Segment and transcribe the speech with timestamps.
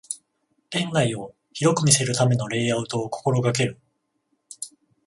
[0.71, 3.79] 店内を広く見せるためのレイアウトを心がける